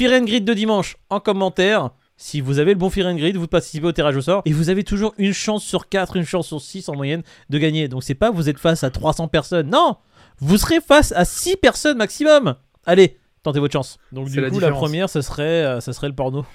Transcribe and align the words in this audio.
Fear 0.00 0.18
and 0.18 0.24
Grid 0.24 0.46
de 0.46 0.54
dimanche 0.54 0.96
en 1.10 1.20
commentaire. 1.20 1.90
Si 2.16 2.40
vous 2.40 2.58
avez 2.58 2.72
le 2.72 2.78
bon 2.78 2.88
Fear 2.88 3.06
and 3.08 3.16
Grid, 3.16 3.36
vous 3.36 3.46
participez 3.46 3.84
au 3.86 3.92
tirage 3.92 4.16
au 4.16 4.22
sort 4.22 4.40
et 4.46 4.52
vous 4.54 4.70
avez 4.70 4.82
toujours 4.82 5.12
une 5.18 5.34
chance 5.34 5.62
sur 5.62 5.90
4, 5.90 6.16
une 6.16 6.24
chance 6.24 6.46
sur 6.46 6.58
6 6.58 6.88
en 6.88 6.96
moyenne 6.96 7.22
de 7.50 7.58
gagner. 7.58 7.86
Donc 7.86 8.02
c'est 8.02 8.14
pas 8.14 8.30
vous 8.30 8.48
êtes 8.48 8.58
face 8.58 8.82
à 8.82 8.88
300 8.88 9.28
personnes. 9.28 9.68
Non 9.68 9.98
Vous 10.38 10.56
serez 10.56 10.80
face 10.80 11.12
à 11.12 11.26
6 11.26 11.56
personnes 11.56 11.98
maximum. 11.98 12.54
Allez, 12.86 13.18
tentez 13.42 13.60
votre 13.60 13.74
chance. 13.74 13.98
Donc 14.10 14.30
du 14.30 14.40
la 14.40 14.48
coup, 14.48 14.58
la 14.58 14.70
première, 14.70 15.10
ce 15.10 15.20
serait, 15.20 15.42
euh, 15.66 15.80
ça 15.80 15.92
serait 15.92 16.08
le 16.08 16.14
porno. 16.14 16.46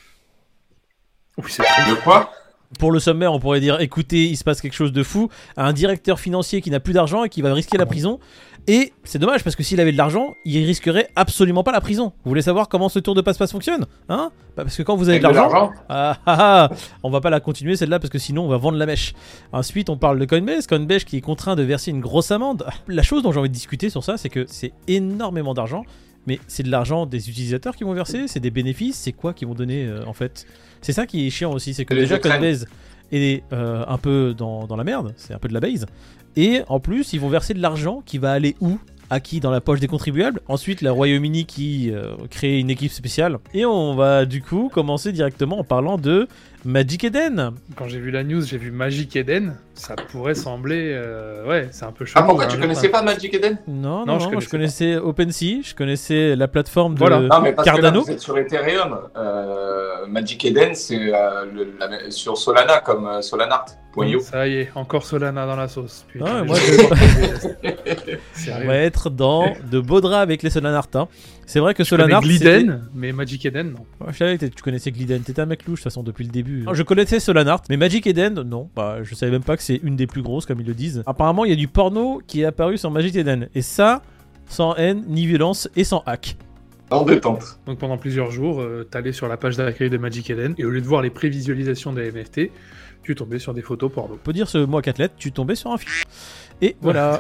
Oui, 1.38 1.46
c'est 1.48 1.62
De 1.62 2.02
quoi? 2.04 2.32
Pour 2.80 2.92
le 2.92 3.00
sommaire, 3.00 3.34
on 3.34 3.40
pourrait 3.40 3.60
dire 3.60 3.80
écoutez, 3.80 4.26
il 4.26 4.36
se 4.36 4.44
passe 4.44 4.62
quelque 4.62 4.74
chose 4.74 4.92
de 4.92 5.04
fou. 5.04 5.30
Un 5.58 5.74
directeur 5.74 6.20
financier 6.20 6.62
qui 6.62 6.72
n'a 6.72 6.80
plus 6.80 6.94
d'argent 6.94 7.24
et 7.24 7.30
qui 7.30 7.42
va 7.42 7.54
risquer 7.54 7.78
la 7.78 7.86
prison. 7.86 8.20
Et 8.68 8.94
c'est 9.04 9.20
dommage 9.20 9.44
parce 9.44 9.56
que 9.56 9.62
s'il 9.62 9.80
avait 9.80 9.92
de 9.92 9.98
l'argent, 9.98 10.34
il 10.44 10.66
risquerait 10.66 11.10
absolument 11.16 11.64
pas 11.64 11.72
la 11.72 11.82
prison. 11.82 12.14
Vous 12.24 12.30
voulez 12.30 12.42
savoir 12.42 12.68
comment 12.68 12.90
ce 12.90 12.98
tour 12.98 13.14
de 13.14 13.22
passe-passe 13.22 13.52
fonctionne 13.52 13.86
Hein? 14.10 14.32
Bah, 14.58 14.64
Parce 14.64 14.76
que 14.76 14.82
quand 14.84 14.96
vous 14.96 15.08
avez 15.10 15.20
de 15.20 15.24
l'argent, 15.24 15.50
l'argent 15.50 15.72
ah, 15.88 16.18
ah, 16.26 16.70
ah, 16.70 16.76
on 17.04 17.12
va 17.12 17.22
pas 17.22 17.30
la 17.30 17.40
continuer 17.40 17.76
celle-là 17.76 18.00
parce 18.00 18.10
que 18.10 18.18
sinon 18.18 18.46
on 18.46 18.48
va 18.48 18.58
vendre 18.58 18.78
la 18.78 18.88
mèche. 18.88 19.14
Ensuite, 19.52 19.90
on 19.90 19.98
parle 19.98 20.18
de 20.18 20.26
Coinbase, 20.26 20.66
Coinbase 20.66 21.04
qui 21.04 21.18
est 21.18 21.22
contraint 21.22 21.56
de 21.56 21.62
verser 21.64 21.92
une 21.92 22.02
grosse 22.02 22.32
amende. 22.32 22.66
La 22.88 23.04
chose 23.04 23.22
dont 23.22 23.32
j'ai 23.32 23.40
envie 23.40 23.50
de 23.50 23.54
discuter 23.54 23.90
sur 23.92 24.04
ça, 24.04 24.18
c'est 24.18 24.30
que 24.30 24.46
c'est 24.48 24.74
énormément 24.88 25.54
d'argent. 25.54 25.84
Mais 26.28 26.40
c'est 26.48 26.64
de 26.64 26.72
l'argent 26.72 27.06
des 27.06 27.30
utilisateurs 27.30 27.76
qui 27.76 27.84
vont 27.84 27.94
verser, 27.94 28.28
c'est 28.28 28.40
des 28.40 28.52
bénéfices, 28.52 28.98
c'est 28.98 29.12
quoi 29.12 29.34
qui 29.34 29.46
vont 29.46 29.54
donner 29.54 29.86
euh, 29.86 30.06
en 30.06 30.14
fait? 30.14 30.46
C'est 30.82 30.94
ça 30.94 31.06
qui 31.06 31.28
est 31.28 31.30
chiant 31.30 31.52
aussi, 31.54 31.74
c'est 31.74 31.86
que 31.86 31.94
déjà 31.94 32.16
entraînes. 32.16 32.34
Coinbase 32.34 32.68
est 33.12 33.44
euh, 33.54 33.86
un 33.88 33.98
peu 33.98 34.34
dans, 34.36 34.66
dans 34.66 34.76
la 34.76 34.84
merde, 34.84 35.14
c'est 35.18 35.34
un 35.34 35.40
peu 35.40 35.48
de 35.48 35.54
la 35.54 35.60
base. 35.60 35.86
Et 36.36 36.62
en 36.68 36.80
plus, 36.80 37.14
ils 37.14 37.20
vont 37.20 37.30
verser 37.30 37.54
de 37.54 37.62
l'argent 37.62 38.02
qui 38.06 38.18
va 38.18 38.32
aller 38.32 38.56
où? 38.60 38.78
À 39.10 39.20
qui 39.20 39.40
dans 39.40 39.52
la 39.52 39.62
poche 39.62 39.80
des 39.80 39.88
contribuables. 39.88 40.40
Ensuite, 40.48 40.82
le 40.82 40.92
Royaume-Uni 40.92 41.46
qui 41.46 41.92
euh, 41.94 42.16
crée 42.30 42.60
une 42.60 42.70
équipe 42.70 42.92
spéciale. 42.92 43.38
Et 43.54 43.66
on 43.66 43.96
va 43.96 44.26
du 44.26 44.42
coup 44.42 44.70
commencer 44.74 45.12
directement 45.12 45.60
en 45.60 45.64
parlant 45.64 45.98
de 45.98 46.28
Magic 46.64 47.04
Eden. 47.04 47.52
Quand 47.76 47.88
j'ai 47.88 48.00
vu 48.00 48.10
la 48.10 48.24
news, 48.24 48.42
j'ai 48.42 48.58
vu 48.58 48.72
Magic 48.72 49.16
Eden. 49.16 49.56
Ça 49.76 49.96
pourrait 49.96 50.34
sembler. 50.34 50.92
euh, 50.96 51.46
Ouais, 51.48 51.68
c'est 51.72 51.86
un 51.86 51.92
peu 51.92 52.06
chaud. 52.06 52.14
Ah, 52.20 52.24
pourquoi 52.24 52.48
tu 52.48 52.58
connaissais 52.58 52.90
pas 52.90 53.04
Magic 53.04 53.32
Eden? 53.36 53.60
Non, 53.68 54.06
non, 54.06 54.18
Non, 54.18 54.32
non, 54.32 54.40
je 54.40 54.50
connaissais 54.50 54.96
OpenSea, 54.98 55.62
je 55.64 55.76
connaissais 55.76 56.36
la 56.36 56.48
plateforme 56.48 56.96
de 56.96 57.00
Voilà. 57.00 57.20
Non, 57.20 57.42
mais 57.42 57.54
parce 57.54 57.68
Cardano. 57.68 58.02
que 58.02 58.08
là, 58.08 58.12
vous 58.12 58.12
êtes 58.12 58.20
sur 58.22 58.36
Ethereum. 58.40 58.98
Euh, 59.16 60.08
Magic 60.08 60.44
Eden, 60.46 60.74
c'est 60.74 61.14
euh, 61.14 62.10
sur 62.10 62.36
Solana, 62.38 62.80
comme 62.80 63.06
euh, 63.08 63.22
Solanart.io. 63.22 64.20
Ça 64.22 64.48
y 64.48 64.56
est, 64.62 64.72
encore 64.74 65.06
Solana 65.06 65.46
dans 65.46 65.56
la 65.56 65.68
sauce. 65.68 66.06
Putain, 66.08 66.26
Ah, 66.28 66.42
mais 66.42 66.48
moi, 66.48 66.58
je- 67.64 67.70
On 68.50 68.68
va 68.68 68.76
être 68.78 69.10
dans 69.10 69.54
de 69.72 69.80
beaux 69.80 70.02
draps 70.02 70.22
avec 70.24 70.44
les 70.44 70.50
Solanart. 70.50 70.88
hein. 70.96 71.08
C'est 71.46 71.60
vrai 71.60 71.74
que 71.74 71.84
Je 71.84 71.90
Solanart. 71.90 72.22
Gliden, 72.22 72.84
mais 72.94 73.12
Magic 73.12 73.46
Eden, 73.46 73.72
non. 73.72 73.86
Ouais, 74.06 74.12
je 74.14 74.18
savais 74.18 74.38
que 74.38 74.46
tu 74.46 74.64
connaissais 74.64 74.92
Gliden, 74.92 75.22
t'étais 75.22 75.42
un 75.42 75.46
mec 75.46 75.66
louche 75.66 75.80
de 75.80 75.84
toute 75.84 75.92
façon 75.92 76.04
depuis 76.04 76.26
le 76.26 76.32
début. 76.32 76.66
Je 76.72 76.84
connaissais 76.84 77.20
Solanart, 77.20 77.62
mais 77.70 77.78
Magic 77.78 78.08
Eden, 78.08 78.42
non. 78.42 78.70
Bah, 78.76 78.98
je 79.04 79.14
savais 79.16 79.32
même 79.32 79.44
pas 79.44 79.56
que 79.58 79.64
c'est 79.64 79.80
une 79.84 79.96
des 79.96 80.08
plus 80.08 80.22
grosses 80.22 80.46
comme 80.46 80.60
ils 80.62 80.68
le 80.68 80.74
disent. 80.74 81.04
Apparemment, 81.06 81.46
il 81.46 81.50
y 81.50 81.54
a 81.54 81.58
du 81.58 81.68
porno 81.68 82.22
qui 82.26 82.42
est 82.42 82.46
apparu 82.46 82.78
sur 82.78 82.90
Magic 82.92 83.16
Eden. 83.16 83.48
Et 83.54 83.62
ça, 83.62 84.02
sans 84.48 84.76
haine, 84.76 85.04
ni 85.08 85.26
violence 85.28 85.70
et 85.76 85.84
sans 85.84 86.04
hack. 86.06 86.38
En 86.92 87.04
détente. 87.04 87.60
Donc 87.66 87.80
pendant 87.80 87.98
plusieurs 87.98 88.30
jours, 88.30 88.62
euh, 88.62 88.88
t'allais 88.90 89.12
sur 89.12 89.28
la 89.28 89.38
page 89.38 89.58
d'accueil 89.58 89.90
de 89.90 89.98
Magic 89.98 90.30
Eden, 90.30 90.54
et 90.60 90.66
au 90.66 90.70
lieu 90.70 90.82
de 90.82 90.86
voir 90.86 91.02
les 91.02 91.10
prévisualisations 91.10 91.94
des 91.94 92.12
NFT, 92.12 92.52
tu 93.06 93.16
tombais 93.16 93.40
sur 93.40 93.54
des 93.54 93.62
photos 93.62 93.92
porno. 93.92 94.16
On 94.16 94.18
peut 94.18 94.34
dire 94.34 94.48
ce 94.50 94.58
mot 94.58 94.78
à 94.78 94.82
quatre 94.82 94.98
lettres, 95.00 95.16
tu 95.18 95.32
tombais 95.32 95.56
sur 95.56 95.72
un 95.72 95.78
fil. 95.78 95.90
Et 96.62 96.76
voilà. 96.82 97.20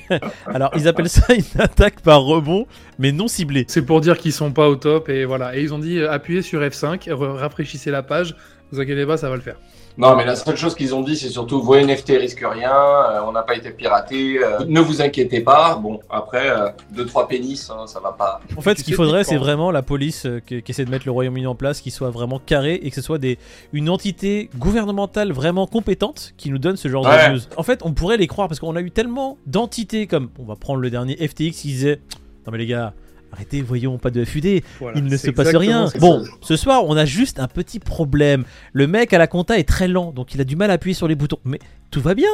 Alors, 0.46 0.70
ils 0.76 0.86
appellent 0.88 1.08
ça 1.08 1.34
une 1.34 1.60
attaque 1.60 2.00
par 2.00 2.22
rebond, 2.22 2.66
mais 2.98 3.12
non 3.12 3.28
ciblée. 3.28 3.64
C'est 3.68 3.82
pour 3.82 4.00
dire 4.00 4.16
qu'ils 4.18 4.32
sont 4.32 4.52
pas 4.52 4.68
au 4.68 4.76
top, 4.76 5.08
et 5.08 5.24
voilà. 5.24 5.56
Et 5.56 5.62
ils 5.62 5.74
ont 5.74 5.78
dit 5.78 5.98
euh, 5.98 6.10
appuyez 6.10 6.42
sur 6.42 6.60
F5, 6.60 7.08
re- 7.08 7.36
rafraîchissez 7.36 7.90
la 7.90 8.02
page, 8.02 8.36
vous 8.70 8.80
inquiétez 8.80 9.06
pas, 9.06 9.16
ça 9.16 9.28
va 9.28 9.36
le 9.36 9.42
faire. 9.42 9.56
Non, 9.98 10.16
mais 10.16 10.24
la 10.24 10.34
seule 10.36 10.56
chose 10.56 10.74
qu'ils 10.74 10.94
ont 10.94 11.02
dit, 11.02 11.16
c'est 11.16 11.28
surtout 11.28 11.60
vos 11.60 11.76
NFT 11.76 12.10
risquent 12.18 12.46
rien, 12.48 12.72
euh, 12.72 13.20
on 13.26 13.32
n'a 13.32 13.42
pas 13.42 13.54
été 13.56 13.70
piraté, 13.70 14.38
euh, 14.42 14.60
ne 14.66 14.80
vous 14.80 15.02
inquiétez 15.02 15.40
pas. 15.40 15.74
Bon, 15.76 16.00
après, 16.08 16.48
2-3 16.94 17.28
pénis, 17.28 17.68
hein, 17.70 17.86
ça 17.86 18.00
va 18.00 18.12
pas. 18.12 18.40
En 18.56 18.60
fait, 18.62 18.78
ce 18.78 18.84
qu'il 18.84 18.94
faudrait, 18.94 19.24
c'est 19.24 19.36
vraiment 19.36 19.70
la 19.70 19.82
police 19.82 20.24
euh, 20.26 20.40
qui, 20.46 20.62
qui 20.62 20.70
essaie 20.72 20.84
de 20.84 20.90
mettre 20.90 21.04
le 21.06 21.12
Royaume-Uni 21.12 21.46
en 21.46 21.54
place, 21.54 21.80
qui 21.80 21.90
soit 21.90 22.10
vraiment 22.10 22.38
carré 22.38 22.74
et 22.82 22.88
que 22.88 22.96
ce 22.96 23.02
soit 23.02 23.18
des, 23.18 23.38
une 23.72 23.90
entité 23.90 24.48
gouvernementale 24.56 25.32
vraiment 25.32 25.66
compétente 25.66 26.32
qui 26.36 26.50
nous 26.50 26.58
donne 26.58 26.76
ce 26.76 26.88
genre 26.88 27.04
Ouais. 27.04 27.28
de 27.28 27.34
news. 27.34 27.40
En 27.56 27.62
fait, 27.62 27.80
on 27.84 27.92
pourrait 27.92 28.16
les 28.16 28.26
croire 28.26 28.48
parce 28.48 28.60
qu'on 28.60 28.76
a 28.76 28.80
eu 28.80 28.90
tellement 28.90 29.36
d'entités 29.46 30.06
comme, 30.06 30.30
on 30.38 30.44
va 30.44 30.56
prendre 30.56 30.80
le 30.80 30.88
dernier 30.90 31.16
FTX 31.16 31.50
qui 31.60 31.68
disait 31.68 32.00
Non, 32.46 32.52
mais 32.52 32.58
les 32.58 32.66
gars. 32.66 32.94
Arrêtez, 33.32 33.62
voyons, 33.62 33.98
pas 33.98 34.10
de 34.10 34.24
FUD. 34.24 34.62
Voilà, 34.80 34.98
Il 34.98 35.04
ne 35.04 35.16
se 35.16 35.30
passe 35.30 35.54
rien. 35.54 35.86
ça. 35.88 35.98
Bon, 35.98 36.24
ce 36.40 36.56
soir, 36.56 36.84
on 36.86 36.96
a 36.96 37.04
juste 37.04 37.38
un 37.40 37.48
petit 37.48 37.78
problème. 37.78 38.44
Le 38.72 38.86
mec 38.86 39.12
à 39.12 39.18
la 39.18 39.26
compta 39.26 39.58
est 39.58 39.68
très 39.68 39.88
lent, 39.88 40.12
donc 40.12 40.34
il 40.34 40.40
a 40.40 40.44
du 40.44 40.56
mal 40.56 40.70
à 40.70 40.74
appuyer 40.74 40.94
sur 40.94 41.06
les 41.08 41.14
boutons. 41.14 41.38
Mais 41.44 41.58
tout 41.90 42.00
va 42.00 42.14
bien. 42.14 42.28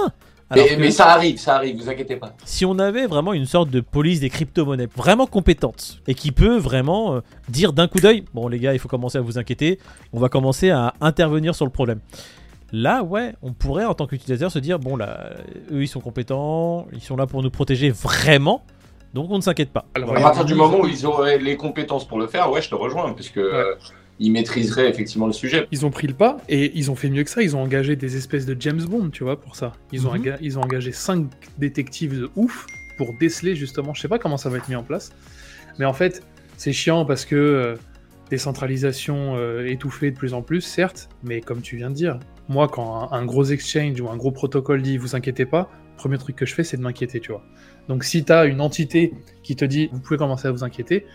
Alors 0.48 0.64
Mais, 0.70 0.76
que 0.76 0.80
mais 0.80 0.90
ça 0.92 1.08
arrive, 1.08 1.38
ça 1.38 1.56
arrive, 1.56 1.76
vous 1.76 1.88
inquiétez 1.90 2.14
pas. 2.16 2.36
si 2.44 2.64
on 2.64 2.78
avait 2.78 3.06
vraiment 3.06 3.32
une 3.32 3.46
sorte 3.46 3.68
de 3.68 3.80
police 3.80 4.20
des 4.20 4.30
crypto-monnaies 4.30 4.86
vraiment 4.96 5.26
compétente 5.26 6.00
et 6.06 6.14
qui 6.14 6.30
peut 6.30 6.56
vraiment 6.56 7.16
euh, 7.16 7.20
dire 7.48 7.72
d'un 7.72 7.88
coup 7.88 7.98
d'œil, 7.98 8.22
bon 8.32 8.46
les 8.46 8.60
gars, 8.60 8.72
il 8.72 8.78
faut 8.78 8.86
commencer 8.86 9.18
à 9.18 9.22
vous 9.22 9.38
inquiéter, 9.38 9.80
on 10.12 10.20
va 10.20 10.28
commencer 10.28 10.70
à 10.70 10.94
intervenir 11.00 11.56
sur 11.56 11.64
le 11.64 11.72
problème. 11.72 11.98
Là, 12.72 13.02
ouais, 13.02 13.34
on 13.42 13.52
pourrait 13.52 13.86
en 13.86 13.94
tant 13.94 14.06
qu'utilisateur 14.06 14.52
se 14.52 14.60
dire, 14.60 14.78
bon 14.78 14.94
là, 14.96 15.30
eux 15.72 15.82
ils 15.82 15.88
sont 15.88 16.00
compétents, 16.00 16.86
ils 16.92 17.02
sont 17.02 17.16
là 17.16 17.26
pour 17.26 17.42
nous 17.42 17.50
protéger 17.50 17.90
vraiment, 17.90 18.62
donc 19.16 19.30
on 19.30 19.36
ne 19.36 19.42
s'inquiète 19.42 19.70
pas. 19.72 19.86
Alors, 19.94 20.14
À 20.16 20.20
partir 20.20 20.44
du 20.44 20.54
moment 20.54 20.80
où 20.82 20.86
ils 20.86 21.06
auraient 21.06 21.38
les 21.38 21.56
compétences 21.56 22.06
pour 22.06 22.18
le 22.18 22.26
faire, 22.26 22.50
ouais, 22.52 22.60
je 22.60 22.68
te 22.68 22.74
rejoins, 22.74 23.12
puisque 23.14 23.38
euh, 23.38 23.74
ils 24.20 24.30
maîtriseraient 24.30 24.88
effectivement 24.90 25.26
le 25.26 25.32
sujet. 25.32 25.66
Ils 25.72 25.86
ont 25.86 25.90
pris 25.90 26.06
le 26.06 26.12
pas 26.14 26.36
et 26.50 26.70
ils 26.78 26.90
ont 26.90 26.94
fait 26.94 27.08
mieux 27.08 27.24
que 27.24 27.30
ça. 27.30 27.42
Ils 27.42 27.56
ont 27.56 27.62
engagé 27.62 27.96
des 27.96 28.16
espèces 28.16 28.44
de 28.44 28.54
James 28.60 28.82
Bond, 28.82 29.08
tu 29.10 29.24
vois, 29.24 29.40
pour 29.40 29.56
ça. 29.56 29.72
Ils 29.92 30.06
ont, 30.06 30.12
Mhm. 30.12 30.20
enga- 30.22 30.38
ils 30.42 30.58
ont 30.58 30.62
engagé 30.62 30.92
cinq 30.92 31.26
détectives 31.58 32.14
de 32.20 32.30
ouf 32.36 32.66
pour 32.98 33.08
déceler 33.18 33.56
justement. 33.56 33.94
Je 33.94 34.02
sais 34.02 34.08
pas 34.08 34.18
comment 34.18 34.36
ça 34.36 34.50
va 34.50 34.58
être 34.58 34.68
mis 34.68 34.76
en 34.76 34.82
place, 34.82 35.10
mais 35.78 35.86
en 35.86 35.94
fait, 35.94 36.22
c'est 36.58 36.72
chiant 36.72 37.06
parce 37.06 37.24
que 37.24 37.34
euh, 37.36 37.74
décentralisation 38.30 39.34
euh, 39.36 39.66
étouffée 39.66 40.10
de 40.10 40.16
plus 40.16 40.34
en 40.34 40.42
plus, 40.42 40.60
certes, 40.60 41.08
mais 41.24 41.40
comme 41.40 41.62
tu 41.62 41.76
viens 41.76 41.90
de 41.90 41.94
dire, 41.94 42.18
moi, 42.48 42.68
quand 42.68 43.10
un, 43.12 43.16
un 43.16 43.24
gros 43.24 43.44
exchange 43.44 44.00
ou 44.00 44.08
un 44.10 44.16
gros 44.16 44.30
protocole 44.30 44.82
dit 44.82 44.98
vous 44.98 45.16
inquiétez 45.16 45.46
pas, 45.46 45.70
le 45.92 45.96
premier 45.96 46.18
truc 46.18 46.36
que 46.36 46.44
je 46.46 46.54
fais, 46.54 46.62
c'est 46.64 46.76
de 46.76 46.82
m'inquiéter, 46.82 47.18
tu 47.20 47.32
vois. 47.32 47.42
Donc 47.88 48.04
si 48.04 48.24
tu 48.24 48.32
as 48.32 48.44
une 48.46 48.60
entité 48.60 49.12
qui 49.42 49.54
te 49.56 49.64
dit 49.64 49.88
vous 49.92 50.00
pouvez 50.00 50.16
commencer 50.18 50.48
à 50.48 50.50
vous 50.52 50.64
inquiéter, 50.64 51.06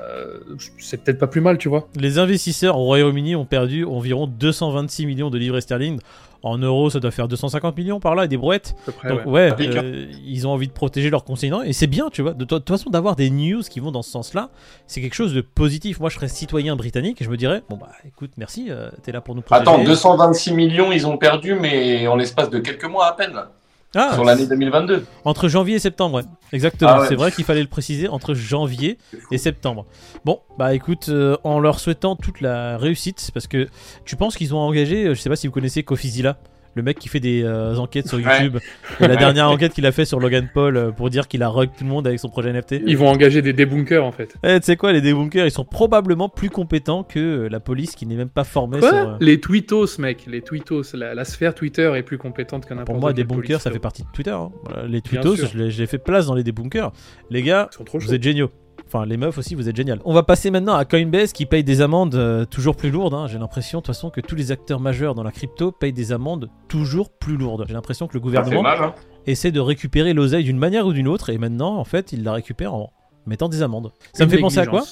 euh, 0.00 0.40
c'est 0.78 1.02
peut-être 1.02 1.18
pas 1.18 1.26
plus 1.26 1.40
mal, 1.40 1.56
tu 1.58 1.68
vois. 1.68 1.88
Les 1.96 2.18
investisseurs 2.18 2.76
au 2.78 2.84
Royaume-Uni 2.84 3.34
ont 3.34 3.46
perdu 3.46 3.84
environ 3.84 4.26
226 4.26 5.06
millions 5.06 5.30
de 5.30 5.38
livres 5.38 5.58
sterling. 5.60 5.98
En 6.42 6.58
euros, 6.58 6.90
ça 6.90 7.00
doit 7.00 7.10
faire 7.10 7.28
250 7.28 7.76
millions 7.78 7.98
par 7.98 8.14
là, 8.14 8.26
des 8.26 8.36
brouettes. 8.36 8.76
Près, 8.98 9.08
Donc 9.08 9.26
ouais. 9.26 9.54
pique, 9.56 9.74
euh, 9.74 10.06
ils 10.24 10.46
ont 10.46 10.50
envie 10.50 10.68
de 10.68 10.72
protéger 10.72 11.08
leurs 11.08 11.24
conseillers 11.24 11.56
et 11.64 11.72
c'est 11.72 11.86
bien, 11.86 12.08
tu 12.12 12.20
vois. 12.22 12.34
De, 12.34 12.44
to- 12.44 12.56
de 12.56 12.64
toute 12.64 12.68
façon, 12.76 12.90
d'avoir 12.90 13.16
des 13.16 13.30
news 13.30 13.62
qui 13.62 13.80
vont 13.80 13.90
dans 13.90 14.02
ce 14.02 14.10
sens-là, 14.10 14.50
c'est 14.86 15.00
quelque 15.00 15.14
chose 15.14 15.32
de 15.34 15.40
positif. 15.40 15.98
Moi, 15.98 16.10
je 16.10 16.16
serais 16.16 16.28
citoyen 16.28 16.76
britannique 16.76 17.20
et 17.22 17.24
je 17.24 17.30
me 17.30 17.36
dirais, 17.38 17.62
bon 17.70 17.76
bah 17.78 17.88
écoute, 18.06 18.32
merci, 18.36 18.66
euh, 18.68 18.90
t'es 19.02 19.12
là 19.12 19.22
pour 19.22 19.34
nous 19.34 19.40
protéger. 19.40 19.62
Attends, 19.70 19.82
226 19.82 20.52
millions, 20.52 20.92
ils 20.92 21.06
ont 21.06 21.16
perdu, 21.16 21.54
mais 21.54 22.06
en 22.06 22.16
l'espace 22.16 22.50
de 22.50 22.58
quelques 22.58 22.84
mois 22.84 23.06
à 23.06 23.12
peine, 23.14 23.32
là, 23.32 23.50
Ah, 23.96 24.12
sur 24.14 24.24
l'année 24.24 24.46
2022. 24.46 25.04
entre 25.24 25.48
janvier 25.48 25.76
et 25.76 25.78
septembre, 25.78 26.16
ouais. 26.16 26.22
Exactement. 26.52 26.90
Ah 26.92 27.00
ouais. 27.00 27.08
C'est 27.08 27.14
vrai 27.14 27.32
qu'il 27.32 27.44
fallait 27.44 27.62
le 27.62 27.66
préciser 27.68 28.08
entre 28.08 28.34
janvier 28.34 28.98
et 29.32 29.38
septembre. 29.38 29.86
Bon, 30.24 30.40
bah 30.58 30.74
écoute, 30.74 31.08
euh, 31.08 31.36
en 31.44 31.58
leur 31.58 31.80
souhaitant 31.80 32.14
toute 32.16 32.40
la 32.40 32.76
réussite, 32.78 33.30
parce 33.32 33.46
que 33.46 33.68
tu 34.04 34.16
penses 34.16 34.36
qu'ils 34.36 34.54
ont 34.54 34.58
engagé, 34.58 35.06
euh, 35.06 35.14
je 35.14 35.20
sais 35.20 35.28
pas 35.30 35.36
si 35.36 35.46
vous 35.46 35.52
connaissez 35.52 35.82
Kofizilla, 35.82 36.36
le 36.76 36.82
mec 36.82 36.98
qui 36.98 37.08
fait 37.08 37.20
des 37.20 37.42
euh, 37.42 37.74
enquêtes 37.76 38.06
sur 38.06 38.18
Ouais. 38.18 38.24
YouTube. 38.44 38.58
Et 39.00 39.08
la 39.08 39.16
dernière 39.16 39.50
enquête 39.50 39.72
qu'il 39.72 39.86
a 39.86 39.92
fait 39.92 40.04
sur 40.04 40.20
Logan 40.20 40.48
Paul 40.52 40.76
euh, 40.76 40.90
pour 40.92 41.10
dire 41.10 41.26
qu'il 41.26 41.42
a 41.42 41.48
rug 41.48 41.70
tout 41.76 41.84
le 41.84 41.90
monde 41.90 42.06
avec 42.06 42.20
son 42.20 42.28
projet 42.28 42.52
NFT. 42.52 42.82
Ils 42.86 42.96
vont 42.98 43.08
engager 43.08 43.40
des 43.42 43.52
débunkers 43.54 44.04
en 44.04 44.12
fait. 44.12 44.34
Eh, 44.44 44.60
tu 44.60 44.66
sais 44.66 44.76
quoi, 44.76 44.92
les 44.92 45.00
débunkers, 45.00 45.46
ils 45.46 45.50
sont 45.50 45.64
probablement 45.64 46.28
plus 46.28 46.50
compétents 46.50 47.02
que 47.02 47.18
euh, 47.18 47.48
la 47.48 47.60
police 47.60 47.94
qui 47.96 48.06
n'est 48.06 48.14
même 48.16 48.28
pas 48.28 48.44
formée 48.44 48.78
Quoi 48.80 48.90
sur. 48.90 49.16
Les 49.20 49.40
tweetos, 49.40 49.98
mec, 49.98 50.24
les 50.26 50.42
tweetos. 50.42 50.82
La, 50.94 51.14
la 51.14 51.24
sphère 51.24 51.54
Twitter 51.54 51.90
est 51.96 52.02
plus 52.02 52.18
compétente 52.18 52.66
que 52.66 52.74
n'importe 52.74 52.88
Pour 52.92 53.00
moi, 53.00 53.12
débunkers, 53.12 53.60
ça 53.60 53.70
fait 53.70 53.78
partie 53.78 54.02
de 54.02 54.08
Twitter. 54.12 54.30
hein. 54.30 54.50
Voilà, 54.64 54.86
les 54.86 55.00
tweetos, 55.00 55.36
les 55.54 55.86
fait 55.86 55.98
place 55.98 56.26
dans 56.26 56.34
les 56.34 56.44
débunkers. 56.44 56.92
Les 57.30 57.42
gars, 57.42 57.70
vous 57.94 58.12
êtes 58.14 58.22
géniaux. 58.22 58.50
Enfin, 58.86 59.04
les 59.04 59.16
meufs 59.16 59.36
aussi, 59.36 59.54
vous 59.56 59.68
êtes 59.68 59.74
génial. 59.76 60.00
On 60.04 60.14
va 60.14 60.22
passer 60.22 60.50
maintenant 60.52 60.74
à 60.74 60.84
Coinbase 60.84 61.32
qui 61.32 61.44
paye 61.44 61.64
des 61.64 61.80
amendes 61.80 62.14
euh, 62.14 62.44
toujours 62.44 62.76
plus 62.76 62.90
lourdes. 62.90 63.14
hein. 63.14 63.26
J'ai 63.26 63.38
l'impression, 63.38 63.78
de 63.78 63.82
toute 63.82 63.94
façon, 63.94 64.10
que 64.10 64.20
tous 64.20 64.36
les 64.36 64.52
acteurs 64.52 64.78
majeurs 64.78 65.14
dans 65.16 65.24
la 65.24 65.32
crypto 65.32 65.72
payent 65.72 65.92
des 65.92 66.12
amendes 66.12 66.48
toujours 66.68 67.10
plus 67.10 67.36
lourdes. 67.36 67.64
J'ai 67.66 67.74
l'impression 67.74 68.06
que 68.06 68.14
le 68.14 68.20
gouvernement 68.20 68.62
mal, 68.62 68.78
hein. 68.80 68.94
essaie 69.26 69.50
de 69.50 69.58
récupérer 69.60 70.12
l'oseille 70.14 70.44
d'une 70.44 70.58
manière 70.58 70.86
ou 70.86 70.92
d'une 70.92 71.08
autre, 71.08 71.30
et 71.30 71.38
maintenant, 71.38 71.76
en 71.76 71.84
fait, 71.84 72.12
il 72.12 72.22
la 72.22 72.32
récupère 72.32 72.74
en 72.74 72.92
mettant 73.26 73.48
des 73.48 73.62
amendes. 73.62 73.90
Ça 74.12 74.24
me 74.24 74.30
fait 74.30 74.38
penser 74.38 74.58
à 74.60 74.66
quoi. 74.66 74.84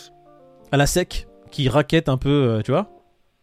À 0.73 0.77
la 0.77 0.87
SEC 0.87 1.29
qui 1.53 1.69
raquette 1.69 2.09
un 2.09 2.17
peu, 2.17 2.29
euh, 2.31 2.63
tu 2.63 2.73
vois 2.73 2.91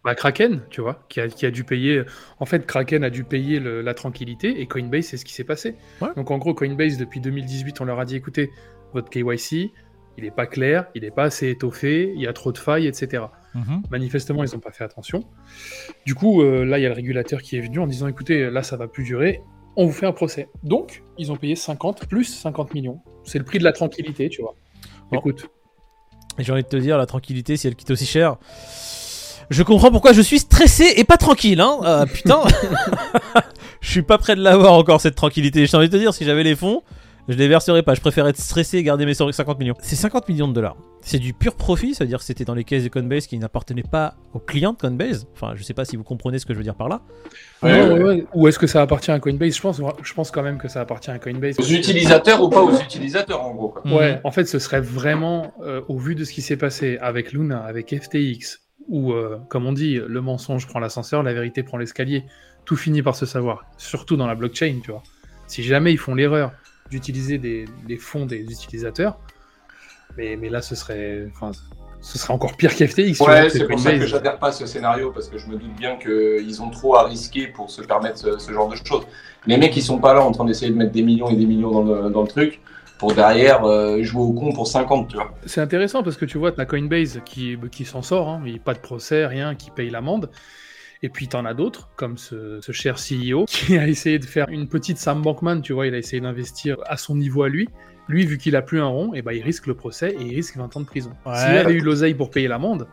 Bah, 0.03 0.15
Kraken, 0.15 0.63
tu 0.69 0.81
vois, 0.81 0.99
qui 1.07 1.21
a, 1.21 1.29
qui 1.29 1.45
a 1.45 1.51
dû 1.51 1.63
payer. 1.63 2.03
En 2.41 2.45
fait, 2.45 2.65
Kraken 2.65 3.05
a 3.05 3.09
dû 3.09 3.23
payer 3.23 3.61
le- 3.61 3.81
la 3.81 3.93
tranquillité 3.93 4.59
et 4.59 4.67
Coinbase, 4.67 5.05
c'est 5.05 5.15
ce 5.17 5.23
qui 5.23 5.33
s'est 5.33 5.45
passé. 5.45 5.75
Ouais. 6.01 6.09
Donc, 6.17 6.29
en 6.29 6.37
gros, 6.39 6.53
Coinbase, 6.53 6.97
depuis 6.97 7.21
2018, 7.21 7.79
on 7.79 7.85
leur 7.85 7.99
a 8.01 8.05
dit 8.05 8.17
écoutez, 8.17 8.49
votre 8.93 9.09
KYC, 9.09 9.71
il 10.17 10.23
n'est 10.23 10.31
pas 10.31 10.45
clair, 10.45 10.85
il 10.95 11.03
n'est 11.03 11.11
pas 11.11 11.23
assez 11.23 11.49
étoffé, 11.49 12.11
il 12.15 12.21
y 12.21 12.27
a 12.27 12.33
trop 12.33 12.51
de 12.51 12.57
failles, 12.57 12.87
etc. 12.87 13.23
Mhm. 13.55 13.83
Manifestement, 13.89 14.43
ils 14.43 14.53
n'ont 14.53 14.59
pas 14.59 14.71
fait 14.71 14.83
attention. 14.83 15.23
Du 16.05 16.15
coup, 16.15 16.41
euh, 16.41 16.65
là, 16.65 16.79
il 16.79 16.81
y 16.81 16.85
a 16.85 16.89
le 16.89 16.95
régulateur 16.95 17.41
qui 17.41 17.57
est 17.57 17.61
venu 17.61 17.79
en 17.79 17.87
disant 17.87 18.07
écoutez, 18.07 18.49
là, 18.49 18.63
ça 18.63 18.77
va 18.77 18.87
plus 18.87 19.03
durer, 19.03 19.41
on 19.75 19.85
vous 19.85 19.91
fait 19.91 20.05
un 20.05 20.11
procès. 20.11 20.49
Donc, 20.63 21.03
ils 21.17 21.31
ont 21.31 21.37
payé 21.37 21.55
50 21.55 22.07
plus 22.07 22.25
50 22.25 22.73
millions. 22.73 22.99
C'est 23.23 23.39
le 23.39 23.45
prix 23.45 23.59
de 23.59 23.63
la 23.63 23.71
tranquillité, 23.71 24.29
tu 24.29 24.41
vois. 24.41 24.55
Bon. 25.11 25.19
Écoute, 25.19 25.49
J'ai 26.37 26.51
envie 26.51 26.63
de 26.63 26.67
te 26.67 26.77
dire, 26.77 26.97
la 26.97 27.05
tranquillité, 27.05 27.57
si 27.57 27.67
elle 27.67 27.75
quitte 27.75 27.91
aussi 27.91 28.05
cher. 28.05 28.37
Je 29.49 29.63
comprends 29.63 29.91
pourquoi 29.91 30.13
je 30.13 30.21
suis 30.21 30.39
stressé 30.39 30.93
et 30.95 31.03
pas 31.03 31.17
tranquille, 31.17 31.59
hein. 31.59 31.79
Euh, 31.83 32.05
putain. 32.05 32.41
je 33.81 33.89
suis 33.89 34.01
pas 34.01 34.17
prêt 34.17 34.35
de 34.35 34.41
l'avoir 34.41 34.73
encore, 34.73 35.01
cette 35.01 35.15
tranquillité. 35.15 35.65
J'ai 35.65 35.77
envie 35.77 35.89
de 35.89 35.93
te 35.93 35.97
dire, 35.97 36.13
si 36.13 36.25
j'avais 36.25 36.43
les 36.43 36.55
fonds, 36.55 36.83
je 37.27 37.35
les 37.37 37.47
verserais 37.47 37.83
pas. 37.83 37.93
Je 37.93 38.01
préfère 38.01 38.27
être 38.27 38.37
stressé 38.37 38.77
et 38.77 38.83
garder 38.83 39.05
mes 39.05 39.13
50 39.13 39.59
millions. 39.59 39.75
C'est 39.81 39.95
50 39.95 40.27
millions 40.29 40.47
de 40.47 40.53
dollars. 40.53 40.75
C'est 41.01 41.17
du 41.19 41.33
pur 41.33 41.55
profit, 41.55 41.95
c'est-à-dire 41.95 42.19
que 42.19 42.23
c'était 42.25 42.45
dans 42.45 42.53
les 42.53 42.63
caisses 42.63 42.83
de 42.83 42.89
Coinbase 42.89 43.25
qui 43.27 43.37
n'appartenaient 43.39 43.83
pas 43.83 44.15
aux 44.33 44.39
clients 44.39 44.73
de 44.73 44.77
Coinbase. 44.77 45.27
Enfin, 45.33 45.53
je 45.55 45.63
sais 45.63 45.73
pas 45.73 45.83
si 45.85 45.95
vous 45.95 46.03
comprenez 46.03 46.37
ce 46.39 46.45
que 46.45 46.53
je 46.53 46.57
veux 46.59 46.63
dire 46.63 46.75
par 46.75 46.89
là. 46.89 47.01
Ouais, 47.63 47.87
non, 47.87 47.93
ouais. 47.95 48.03
ouais, 48.03 48.25
ou 48.35 48.47
est-ce 48.47 48.59
que 48.59 48.67
ça 48.67 48.81
appartient 48.81 49.11
à 49.11 49.19
Coinbase? 49.19 49.55
Je 49.55 49.61
pense, 49.61 49.81
je 50.03 50.13
pense 50.13 50.29
quand 50.31 50.43
même 50.43 50.57
que 50.59 50.67
ça 50.67 50.81
appartient 50.81 51.09
à 51.11 51.17
Coinbase. 51.19 51.59
Aux 51.59 51.63
utilisateurs 51.63 52.41
ou 52.43 52.49
pas 52.49 52.61
aux 52.61 52.75
utilisateurs, 52.79 53.41
en 53.41 53.53
gros. 53.55 53.69
Quoi. 53.69 53.91
Ouais, 53.91 54.13
Mhm. 54.15 54.21
en 54.23 54.31
fait, 54.31 54.45
ce 54.45 54.59
serait 54.59 54.81
vraiment, 54.81 55.53
euh, 55.63 55.81
au 55.87 55.97
vu 55.97 56.13
de 56.15 56.23
ce 56.23 56.31
qui 56.33 56.41
s'est 56.41 56.57
passé 56.57 56.97
avec 57.01 57.31
Luna, 57.33 57.59
avec 57.63 57.95
FTX, 57.99 58.59
où, 58.87 59.13
euh, 59.13 59.37
comme 59.49 59.65
on 59.65 59.73
dit, 59.73 59.99
le 60.05 60.21
mensonge 60.21 60.67
prend 60.67 60.79
l'ascenseur, 60.79 61.23
la 61.23 61.33
vérité 61.33 61.63
prend 61.63 61.77
l'escalier. 61.77 62.25
Tout 62.65 62.75
finit 62.75 63.01
par 63.01 63.15
se 63.15 63.25
savoir, 63.25 63.65
surtout 63.77 64.17
dans 64.17 64.27
la 64.27 64.35
blockchain, 64.35 64.79
tu 64.83 64.91
vois. 64.91 65.01
Si 65.47 65.63
jamais 65.63 65.91
ils 65.91 65.97
font 65.97 66.13
l'erreur 66.15 66.51
d'utiliser 66.91 67.37
des, 67.39 67.65
des 67.87 67.97
fonds 67.97 68.25
des 68.27 68.41
utilisateurs, 68.41 69.17
mais, 70.17 70.35
mais 70.35 70.49
là, 70.49 70.61
ce 70.61 70.75
serait, 70.75 71.29
ce 72.01 72.19
serait 72.19 72.33
encore 72.33 72.55
pire 72.57 72.75
qu'FTX. 72.75 73.19
Ouais, 73.21 73.49
c'est 73.49 73.67
pour 73.67 73.79
ça 73.79 73.97
que 73.97 74.05
j'adhère 74.05 74.37
pas 74.37 74.49
à 74.49 74.51
ce 74.51 74.65
scénario 74.65 75.11
parce 75.11 75.29
que 75.29 75.37
je 75.37 75.47
me 75.47 75.55
doute 75.55 75.73
bien 75.75 75.95
qu'ils 75.95 76.61
ont 76.61 76.69
trop 76.69 76.95
à 76.97 77.05
risquer 77.05 77.47
pour 77.47 77.71
se 77.71 77.81
permettre 77.81 78.17
ce, 78.17 78.37
ce 78.37 78.51
genre 78.51 78.67
de 78.67 78.75
choses. 78.75 79.05
Les 79.47 79.57
mecs, 79.57 79.75
ils 79.75 79.81
sont 79.81 79.99
pas 79.99 80.13
là 80.13 80.21
en 80.21 80.31
train 80.31 80.45
d'essayer 80.45 80.71
de 80.71 80.77
mettre 80.77 80.91
des 80.91 81.01
millions 81.01 81.29
et 81.29 81.35
des 81.35 81.45
millions 81.45 81.71
dans 81.71 81.83
le, 81.83 82.09
dans 82.09 82.21
le 82.21 82.27
truc 82.27 82.59
pour 82.99 83.13
derrière 83.13 83.65
euh, 83.65 84.03
jouer 84.03 84.21
au 84.21 84.31
con 84.31 84.51
pour 84.51 84.67
50, 84.67 85.07
tu 85.07 85.15
vois. 85.15 85.33
C'est 85.47 85.61
intéressant 85.61 86.03
parce 86.03 86.17
que 86.17 86.25
tu 86.25 86.37
vois, 86.37 86.51
tu 86.51 86.61
as 86.61 86.65
Coinbase 86.65 87.21
qui, 87.25 87.57
qui 87.71 87.83
s'en 87.83 88.03
sort, 88.03 88.29
hein, 88.29 88.43
il 88.45 88.51
n'y 88.51 88.59
a 88.59 88.61
pas 88.61 88.75
de 88.75 88.79
procès, 88.79 89.25
rien, 89.25 89.55
qui 89.55 89.71
paye 89.71 89.89
l'amende. 89.89 90.29
Et 91.03 91.09
puis 91.09 91.27
t'en 91.27 91.45
as 91.45 91.53
d'autres, 91.53 91.89
comme 91.95 92.17
ce, 92.17 92.59
ce 92.61 92.71
cher 92.71 92.95
CEO, 92.95 93.45
qui 93.47 93.77
a 93.77 93.87
essayé 93.87 94.19
de 94.19 94.25
faire 94.25 94.49
une 94.49 94.67
petite 94.67 94.97
Sam 94.97 95.21
Bankman, 95.21 95.61
tu 95.61 95.73
vois, 95.73 95.87
il 95.87 95.95
a 95.95 95.97
essayé 95.97 96.21
d'investir 96.21 96.77
à 96.85 96.97
son 96.97 97.15
niveau 97.15 97.43
à 97.43 97.49
lui. 97.49 97.69
Lui, 98.07 98.25
vu 98.25 98.37
qu'il 98.37 98.55
a 98.55 98.61
plus 98.61 98.81
un 98.81 98.87
rond, 98.87 99.13
et 99.13 99.21
ben, 99.21 99.31
il 99.31 99.41
risque 99.41 99.67
le 99.67 99.73
procès 99.73 100.15
et 100.19 100.21
il 100.21 100.35
risque 100.35 100.57
20 100.57 100.75
ans 100.75 100.79
de 100.81 100.85
prison. 100.85 101.11
Ouais. 101.25 101.35
S'il 101.35 101.57
avait 101.57 101.73
eu 101.73 101.79
l'oseille 101.79 102.13
pour 102.13 102.29
payer 102.29 102.47
l'amende, 102.47 102.87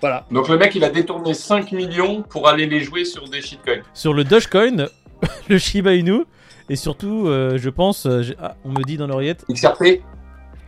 voilà. 0.00 0.26
Donc 0.30 0.48
le 0.48 0.58
mec, 0.58 0.74
il 0.74 0.84
a 0.84 0.90
détourné 0.90 1.34
5 1.34 1.72
millions 1.72 2.22
pour 2.22 2.48
aller 2.48 2.66
les 2.66 2.80
jouer 2.80 3.04
sur 3.04 3.28
des 3.28 3.40
shitcoins. 3.40 3.82
Sur 3.94 4.12
le 4.12 4.24
Dogecoin, 4.24 4.88
le 5.48 5.58
Shiba 5.58 5.94
Inu, 5.94 6.24
et 6.68 6.76
surtout, 6.76 7.28
euh, 7.28 7.56
je 7.58 7.70
pense, 7.70 8.06
euh, 8.06 8.22
ah, 8.40 8.56
on 8.64 8.70
me 8.70 8.82
dit 8.82 8.96
dans 8.96 9.06
l'oreillette, 9.06 9.44
XRP 9.50 10.02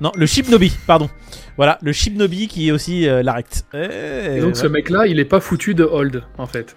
Non, 0.00 0.12
le 0.14 0.26
Shibnobi, 0.26 0.72
pardon. 0.86 1.08
Voilà, 1.56 1.78
le 1.82 1.92
Shibnobi 1.92 2.46
qui 2.48 2.68
est 2.68 2.70
aussi 2.70 3.08
euh, 3.08 3.22
la 3.22 3.32
rect. 3.32 3.64
Et 3.74 4.40
donc 4.40 4.56
ce 4.56 4.66
mec-là, 4.66 5.06
il 5.06 5.18
est 5.18 5.24
pas 5.24 5.40
foutu 5.40 5.74
de 5.74 5.84
hold, 5.84 6.22
en 6.38 6.46
fait. 6.46 6.76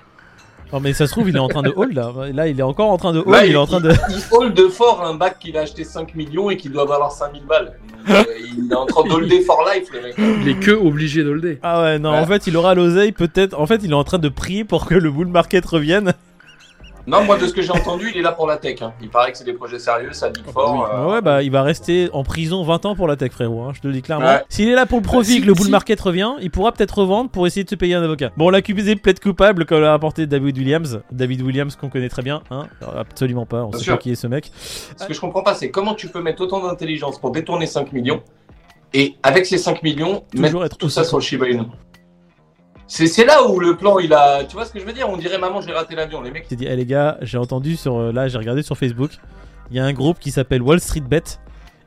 Non, 0.73 0.79
mais 0.79 0.94
ça 0.94 1.06
se 1.06 1.12
trouve, 1.12 1.27
il 1.29 1.35
est 1.35 1.39
en 1.39 1.50
train 1.50 1.63
de 1.63 1.73
hold 1.75 1.94
là. 1.94 2.13
Là, 2.33 2.47
il 2.47 2.57
est 2.57 2.63
encore 2.63 2.89
en 2.91 2.97
train 2.97 3.12
de 3.12 3.19
hold. 3.19 3.29
Là, 3.29 3.45
il 3.45 3.51
est 3.51 3.57
en 3.57 3.65
train 3.68 3.81
de. 3.81 3.91
il 4.09 4.21
hold 4.31 4.69
fort 4.71 5.03
un 5.06 5.15
bac 5.15 5.38
qu'il 5.39 5.57
a 5.57 5.62
acheté 5.62 5.83
5 5.83 6.15
millions 6.15 6.50
et 6.50 6.56
qui 6.56 6.69
doit 6.69 6.85
valoir 6.85 7.12
5000 7.12 7.44
balles. 7.45 7.73
Donc, 8.07 8.15
euh, 8.18 8.23
il 8.57 8.71
est 8.71 8.75
en 8.75 8.85
train 8.85 9.03
d'holder 9.03 9.41
for 9.41 9.63
life, 9.71 9.89
le 9.94 10.01
mec. 10.01 10.15
Il 10.41 10.47
est 10.47 10.59
que 10.59 10.71
obligé 10.71 11.23
de 11.25 11.29
holder. 11.29 11.59
Ah 11.62 11.81
ouais, 11.83 12.00
non, 12.00 12.12
Ouais. 12.13 12.19
en 12.19 12.25
fait, 12.25 12.47
il 12.47 12.56
aura 12.56 12.73
l'oseille 12.73 13.12
peut-être. 13.12 13.59
En 13.59 13.65
fait, 13.68 13.81
il 13.83 13.91
est 13.91 13.95
en 13.95 14.06
train 14.06 14.18
de 14.18 14.29
prier 14.29 14.63
pour 14.63 14.85
que 14.88 14.95
le 14.95 15.12
bull 15.12 15.27
market 15.27 15.63
revienne. 15.65 16.13
Non, 17.07 17.24
moi, 17.24 17.38
de 17.38 17.48
ce 17.48 17.53
que 17.53 17.62
j'ai 17.62 17.71
entendu, 17.71 18.12
il 18.13 18.19
est 18.19 18.21
là 18.21 18.31
pour 18.31 18.48
la 18.48 18.57
tech. 18.57 18.81
hein. 18.81 18.94
Il 19.01 19.09
paraît 19.09 19.31
que 19.31 19.38
c'est 19.38 19.44
des 19.44 19.53
projets 19.53 19.80
sérieux, 19.80 20.13
ça 20.13 20.30
dit 20.30 20.42
fort. 20.53 20.88
euh, 20.94 21.12
Ouais, 21.12 21.21
bah, 21.21 21.42
il 21.44 21.51
va 21.51 21.63
rester 21.63 22.09
en 22.13 22.24
prison 22.24 22.63
20 22.63 22.86
ans 22.86 22.95
pour 22.95 23.07
la 23.07 23.15
tech, 23.15 23.31
frérot. 23.31 23.62
hein, 23.63 23.71
je 23.74 23.81
te 23.81 23.88
le 23.88 23.94
dis 23.94 24.01
clairement. 24.01 24.25
Ouais. 24.27 24.44
S'il 24.50 24.69
est 24.69 24.75
là 24.75 24.86
pour 24.86 25.00
le 25.00 25.03
profit, 25.03 25.31
si- 25.33 25.42
que 25.42 25.48
le 25.48 25.53
bull 25.53 25.65
si- 25.65 25.71
market 25.71 26.00
revient, 26.00 26.31
il 26.42 26.51
pourra 26.51 26.71
peut-être 26.71 26.98
revendre 27.00 27.30
pour 27.30 27.48
essayer 27.48 27.63
de 27.63 27.69
se 27.69 27.75
payer 27.75 27.95
un 27.95 28.03
avocat. 28.03 28.31
Bon, 28.38 28.50
l'accusé 28.50 28.95
plaide 28.95 29.19
coupable, 29.19 29.65
comme 29.65 29.81
l'a 29.81 29.92
rapporté 29.92 30.27
David 30.27 30.57
Williams. 30.57 31.01
David 31.12 31.42
Williams, 31.42 31.75
qu'on 31.75 31.89
connaît 31.89 32.09
très 32.09 32.21
bien, 32.21 32.42
hein. 32.51 32.68
Absolument 32.95 33.45
pas, 33.45 33.63
on 33.63 33.69
Bien 33.69 33.80
sait 33.80 33.83
sûr. 33.86 33.94
pas 33.95 34.00
qui 34.01 34.12
est 34.12 34.15
ce 34.15 34.27
mec. 34.27 34.51
Ce 34.56 35.06
que 35.06 35.13
je 35.13 35.19
comprends 35.19 35.44
pas, 35.44 35.56
c'est 35.56 35.71
comment 35.71 35.95
tu 35.95 36.07
peux 36.07 36.21
mettre 36.21 36.42
autant 36.44 36.65
d'intelligence 36.65 37.19
pour 37.19 37.31
détourner 37.31 37.65
5 37.65 37.92
millions 37.94 38.21
et 38.94 39.15
avec 39.24 39.45
ces 39.45 39.57
5 39.57 39.81
millions, 39.83 40.24
Toujours 40.31 40.42
mettre 40.62 40.65
être 40.65 40.77
tout 40.77 40.89
ça 40.89 41.04
sur 41.04 41.18
le 41.18 41.24
Shiba 41.24 41.47
Inu. 41.50 41.63
C'est 42.94 43.08
c'est 43.08 43.24
là 43.24 43.48
où 43.48 43.58
le 43.62 43.78
plan, 43.78 44.00
il 44.00 44.12
a. 44.14 44.44
Tu 44.44 44.54
vois 44.58 44.66
ce 44.66 44.74
que 44.74 44.80
je 44.80 44.84
veux 44.86 44.92
dire? 44.92 45.08
On 45.10 45.16
dirait 45.16 45.38
maman, 45.38 45.62
j'ai 45.62 45.72
raté 45.72 45.96
l'avion. 45.96 46.22
Les 46.22 46.30
mecs, 46.30 46.46
J'ai 46.50 46.58
dit, 46.58 46.68
eh 46.70 46.76
les 46.76 46.86
gars, 46.86 47.18
j'ai 47.22 47.38
entendu 47.38 47.78
sur. 47.78 47.96
euh, 47.98 48.12
là, 48.12 48.28
j'ai 48.28 48.38
regardé 48.38 48.64
sur 48.64 48.78
Facebook. 48.78 49.12
Il 49.70 49.78
y 49.78 49.80
a 49.80 49.86
un 49.86 49.94
groupe 49.94 50.20
qui 50.20 50.30
s'appelle 50.30 50.62
Wall 50.62 50.82
Street 50.82 51.00
Bet. 51.00 51.24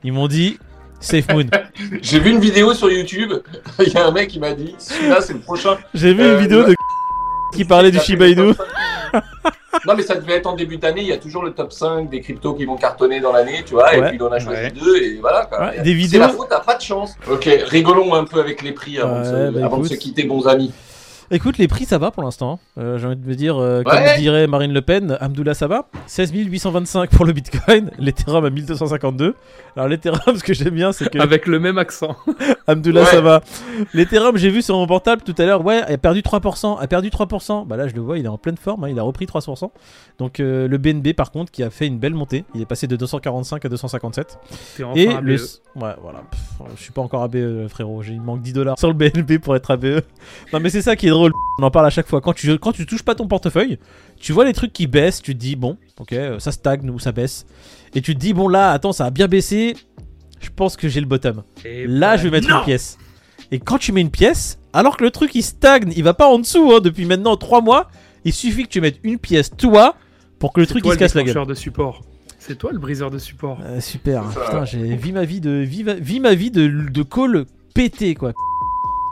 Ils 0.02 0.14
m'ont 0.14 0.28
dit, 0.28 0.58
Safe 1.00 1.28
Moon. 1.30 1.44
j'ai 2.00 2.20
vu 2.20 2.30
une 2.30 2.40
vidéo 2.40 2.72
sur 2.72 2.90
YouTube. 2.90 3.34
Il 3.86 3.92
y 3.92 3.96
a 3.98 4.06
un 4.06 4.12
mec 4.12 4.28
qui 4.30 4.38
m'a 4.40 4.54
dit 4.54 4.74
celui-là, 4.78 5.20
c'est 5.20 5.34
le 5.34 5.40
prochain. 5.40 5.76
J'ai 5.92 6.14
vu 6.14 6.22
Euh, 6.22 6.36
une 6.36 6.40
vidéo 6.40 6.60
le- 6.62 6.68
de 6.68 6.74
qui 7.54 7.66
parlait 7.66 7.90
du 7.90 7.98
Shiba 8.00 8.26
Inu. 8.28 8.48
le 8.48 8.54
top 8.54 8.66
5. 9.12 9.22
non, 9.86 9.94
mais 9.98 10.02
ça 10.04 10.14
devait 10.14 10.36
être 10.36 10.46
en 10.46 10.54
début 10.56 10.78
d'année. 10.78 11.02
Il 11.02 11.08
y 11.08 11.12
a 11.12 11.18
toujours 11.18 11.42
le 11.44 11.52
top 11.52 11.70
5 11.70 12.08
des 12.08 12.22
cryptos 12.22 12.54
qui 12.54 12.64
vont 12.64 12.76
cartonner 12.76 13.20
dans 13.20 13.32
l'année, 13.32 13.62
tu 13.66 13.74
vois. 13.74 13.90
Ouais. 13.90 13.98
Et 13.98 14.02
puis, 14.04 14.16
il 14.16 14.22
en 14.22 14.32
a 14.32 14.38
choisi 14.38 14.62
Ouais. 14.62 14.70
deux, 14.70 14.96
et 14.96 15.18
voilà. 15.20 15.44
Quoi. 15.44 15.66
Ouais, 15.66 15.78
des 15.82 15.90
C'est 15.90 15.92
vidéos. 15.92 16.20
la 16.20 16.28
faute, 16.30 16.46
t'as 16.48 16.60
pas 16.60 16.76
de 16.76 16.82
chance. 16.82 17.14
Ok, 17.30 17.46
rigolons 17.66 18.14
un 18.14 18.24
peu 18.24 18.40
avec 18.40 18.62
les 18.62 18.72
prix 18.72 18.98
avant, 18.98 19.18
de, 19.20 19.24
se, 19.24 19.50
bah, 19.50 19.66
avant 19.66 19.76
de 19.78 19.86
se 19.86 19.94
quitter, 19.94 20.24
bons 20.24 20.46
amis. 20.48 20.72
Écoute, 21.30 21.58
les 21.58 21.68
prix 21.68 21.84
ça 21.86 21.98
va 21.98 22.10
pour 22.10 22.22
l'instant. 22.22 22.60
Euh, 22.78 22.98
J'ai 22.98 23.06
envie 23.06 23.16
de 23.16 23.26
me 23.26 23.34
dire, 23.34 23.56
euh, 23.56 23.78
Ouais. 23.78 23.84
comme 23.84 24.20
dirait 24.20 24.46
Marine 24.46 24.72
Le 24.72 24.82
Pen, 24.82 25.16
Abdullah 25.20 25.54
ça 25.54 25.66
va. 25.66 25.88
16 26.06 26.32
825 26.32 27.10
pour 27.10 27.24
le 27.24 27.32
Bitcoin, 27.32 27.90
l'Ethereum 27.98 28.44
à 28.44 28.50
1252. 28.50 29.34
Alors 29.76 29.88
l'Ethereum, 29.88 30.36
ce 30.36 30.44
que 30.44 30.52
j'aime 30.54 30.74
bien, 30.74 30.92
c'est 30.92 31.08
que 31.08 31.18
Avec 31.18 31.46
le 31.46 31.58
même 31.58 31.78
accent. 31.78 32.16
Abdullah 32.66 33.02
Ouais. 33.02 33.06
ça 33.10 33.20
va. 33.20 33.42
L'Ethereum, 33.94 34.36
j'ai 34.36 34.50
vu 34.50 34.62
sur 34.62 34.76
mon 34.76 34.86
portable 34.86 35.22
tout 35.22 35.34
à 35.38 35.44
l'heure, 35.44 35.64
ouais, 35.64 35.78
a 35.82 35.96
perdu 35.98 36.20
3%, 36.20 36.78
a 36.80 36.86
perdu 36.86 37.08
3%. 37.08 37.66
Bah 37.66 37.76
là, 37.76 37.88
je 37.88 37.94
le 37.94 38.00
vois, 38.00 38.18
il 38.18 38.24
est 38.26 38.28
en 38.28 38.38
pleine 38.38 38.56
forme, 38.56 38.84
hein, 38.84 38.88
il 38.90 38.98
a 38.98 39.02
repris 39.02 39.24
3%. 39.26 39.70
Donc 40.18 40.40
euh, 40.40 40.68
le 40.68 40.78
BNB 40.78 41.12
par 41.14 41.30
contre, 41.30 41.50
qui 41.50 41.62
a 41.62 41.70
fait 41.70 41.86
une 41.86 41.98
belle 41.98 42.14
montée, 42.14 42.44
il 42.54 42.60
est 42.60 42.66
passé 42.66 42.86
de 42.86 42.96
245 42.96 43.64
à 43.64 43.68
257. 43.68 44.38
T'es 44.76 44.84
enfin 44.84 44.94
Et 44.98 45.06
le. 45.22 45.34
Ouais, 45.76 45.94
voilà. 46.02 46.22
Pff, 46.30 46.40
je 46.76 46.82
suis 46.82 46.92
pas 46.92 47.02
encore 47.02 47.22
ABE, 47.22 47.68
frérot. 47.68 48.02
J'ai- 48.02 48.12
Il 48.14 48.20
me 48.20 48.26
manque 48.26 48.42
10 48.42 48.52
dollars 48.52 48.78
sur 48.78 48.88
le 48.88 48.94
BNB 48.94 49.38
pour 49.38 49.54
être 49.56 49.70
ABE. 49.70 50.02
Non, 50.52 50.60
mais 50.60 50.70
c'est 50.70 50.82
ça 50.82 50.96
qui 50.96 51.06
est 51.06 51.10
drôle. 51.10 51.32
On 51.58 51.62
en 51.64 51.70
parle 51.70 51.86
à 51.86 51.90
chaque 51.90 52.06
fois. 52.08 52.20
Quand 52.20 52.32
tu, 52.32 52.58
quand 52.58 52.72
tu 52.72 52.86
touches 52.86 53.02
pas 53.02 53.14
ton 53.14 53.26
portefeuille, 53.26 53.78
tu 54.18 54.32
vois 54.32 54.44
les 54.44 54.52
trucs 54.52 54.72
qui 54.72 54.86
baissent. 54.86 55.20
Tu 55.22 55.34
te 55.34 55.40
dis, 55.40 55.56
bon, 55.56 55.76
ok, 56.00 56.12
euh, 56.12 56.38
ça 56.38 56.52
stagne 56.52 56.88
ou 56.90 56.98
ça 56.98 57.12
baisse. 57.12 57.46
Et 57.94 58.00
tu 58.02 58.14
te 58.14 58.20
dis, 58.20 58.32
bon, 58.32 58.48
là, 58.48 58.70
attends, 58.72 58.92
ça 58.92 59.06
a 59.06 59.10
bien 59.10 59.28
baissé. 59.28 59.76
Je 60.40 60.50
pense 60.54 60.76
que 60.76 60.88
j'ai 60.88 61.00
le 61.00 61.06
bottom. 61.06 61.42
Et 61.64 61.86
Là, 61.86 62.12
bah, 62.12 62.16
je 62.18 62.24
vais 62.24 62.30
mettre 62.30 62.48
non 62.48 62.58
une 62.58 62.64
pièce. 62.64 62.98
Et 63.50 63.58
quand 63.60 63.78
tu 63.78 63.92
mets 63.92 64.00
une 64.00 64.10
pièce, 64.10 64.58
alors 64.72 64.96
que 64.96 65.04
le 65.04 65.10
truc 65.10 65.34
il 65.34 65.42
stagne, 65.42 65.92
il 65.96 66.02
va 66.02 66.14
pas 66.14 66.26
en 66.28 66.38
dessous 66.38 66.72
hein, 66.74 66.80
depuis 66.80 67.04
maintenant 67.04 67.36
3 67.36 67.60
mois, 67.62 67.88
il 68.24 68.32
suffit 68.32 68.64
que 68.64 68.68
tu 68.68 68.80
mettes 68.80 68.98
une 69.04 69.18
pièce, 69.18 69.50
toi, 69.56 69.94
pour 70.38 70.52
que 70.52 70.60
le 70.60 70.66
truc 70.66 70.82
il 70.84 70.88
se 70.88 70.94
le 70.94 70.98
casse 70.98 71.14
la 71.14 71.22
gueule. 71.22 71.26
déclencheur 71.28 71.46
de 71.46 71.54
support. 71.54 72.02
C'est 72.46 72.56
toi 72.58 72.72
le 72.72 72.78
briseur 72.78 73.10
de 73.10 73.18
support. 73.18 73.58
Euh, 73.64 73.80
super. 73.80 74.22
Putain, 74.28 74.64
j'ai 74.64 74.96
vu 74.96 75.12
ma 75.12 75.24
vie 75.24 75.40
de 75.40 75.50
vie, 75.50 75.82
vie 76.00 76.20
ma 76.20 76.34
vie 76.34 76.50
de, 76.50 76.66
de 76.68 77.02
call 77.02 77.46
pété 77.74 78.14
quoi. 78.14 78.32